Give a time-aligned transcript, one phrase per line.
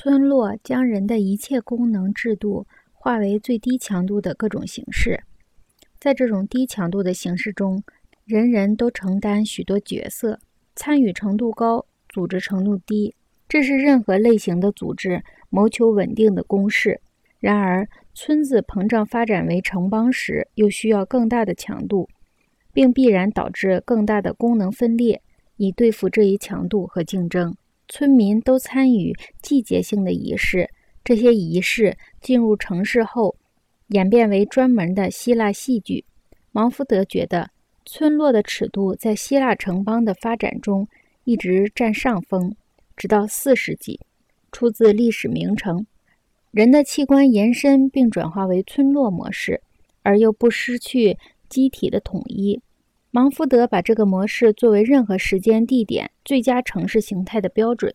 [0.00, 5.24] 村落将人的一切功能制度化为最低强度的各种形式，
[5.98, 7.82] 在这种低强度的形式中，
[8.24, 10.38] 人人都承担许多角色，
[10.76, 13.12] 参与程度高，组织程度低，
[13.48, 17.00] 这是任何类型的组织谋求稳定的公式。
[17.40, 22.08] 然而，村子膨胀发展为城邦时，又需要更大的强度，
[22.72, 25.20] 并必然导致更大的功能分裂，
[25.56, 27.56] 以对付这一强度和竞争。
[27.88, 30.68] 村民都参与季节性的仪式，
[31.02, 33.36] 这些仪式进入城市后，
[33.88, 36.04] 演变为专门的希腊戏剧。
[36.52, 37.50] 芒福德觉得，
[37.86, 40.86] 村落的尺度在希腊城邦的发展中
[41.24, 42.54] 一直占上风，
[42.96, 43.98] 直到四世纪。
[44.50, 45.86] 出自历史名城。
[46.50, 49.60] 人的器官延伸并转化为村落模式，
[50.02, 51.18] 而又不失去
[51.50, 52.60] 机体的统一。
[53.10, 57.94] 芒福德把这个模式作为任何时间地点最佳城市形态的标准。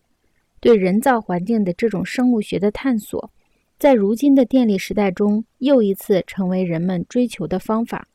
[0.60, 3.30] 对人造环境的这种生物学的探索，
[3.78, 8.08] 在如今的电力时代中又一次成为人们追求的方法。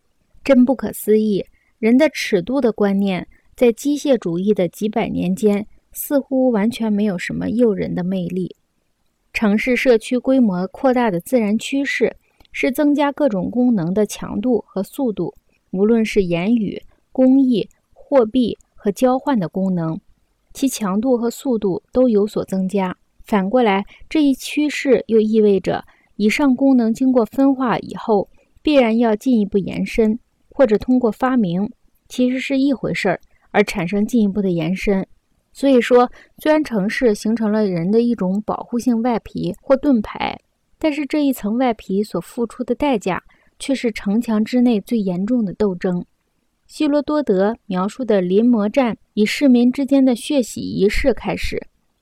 [0.44, 1.46] 真不可思议！
[1.78, 3.26] 人的尺度的观念
[3.56, 8.56] 在机械主义的几百年间似乎完全没有什么诱人的魅力。
[9.32, 12.18] 城市社区规模扩大的自然趋势
[12.52, 15.34] 是增加各种功能的强度和速度，
[15.72, 16.82] 无论是言语。
[17.12, 20.00] 工艺、货币和交换的功能，
[20.54, 22.96] 其强度和速度都有所增加。
[23.24, 25.84] 反过来，这一趋势又意味着
[26.16, 28.30] 以上功能经过分化以后，
[28.62, 30.18] 必然要进一步延伸，
[30.50, 31.70] 或者通过发明，
[32.08, 33.20] 其实是一回事儿，
[33.52, 35.06] 而产生进一步的延伸。
[35.54, 40.40] 所以说，虽然城市形成了人的一种保护性外皮或盾牌，
[40.78, 43.22] 但是这一层外皮所付出的代价，
[43.60, 46.06] 却是城墙之内最严重的斗争。
[46.70, 51.60] 希罗多德描述的临摹战以市民之间的血洗仪式开始，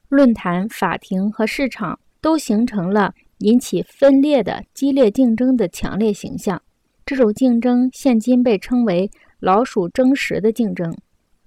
[0.10, 6.62] 论坛、法庭和市场都形成了引起分裂的激烈竞争的强烈形象。
[7.06, 10.94] 这种竞争现今被称为“老鼠争食”的竞争。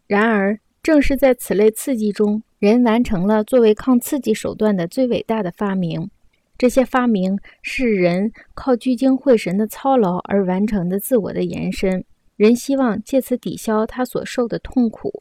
[0.06, 6.08] 然而，正是在此类刺激中，人完成了作为抗刺激手段的最伟大的发明。
[6.56, 12.02] 这些发明是人靠聚精会神的操劳而完成的自我的延伸。
[12.40, 15.12] 人希望借此抵消他所受的痛苦。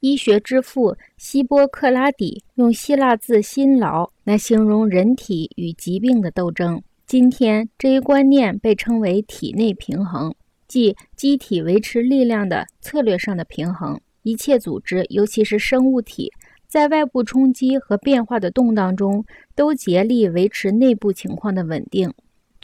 [0.00, 6.82] 医学之父希波克拉底用希腊字“辛劳”来形容人体与疾病的斗争。
[7.06, 10.34] 今天，这一观念被称为“体内平衡”，
[10.66, 14.00] 即机体维持力量的策略上的平衡。
[14.22, 16.32] 一切组织，尤其是生物体，
[16.66, 19.22] 在外部冲击和变化的动荡中，
[19.54, 22.10] 都竭力维持内部情况的稳定。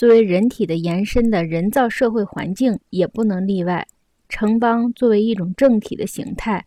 [0.01, 3.87] 作为人体的延伸的人造社会环境也不能例外。
[4.31, 6.65] 城邦作为一种政体的形态，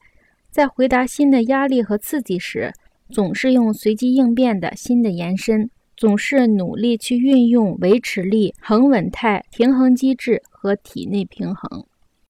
[0.51, 2.71] 在回答新的压力和刺激时，
[3.09, 5.67] 总是用随机应变的新的延伸，
[5.97, 11.83] 总是努力去运用维持力、恒稳态、平衡机制和体内平衡。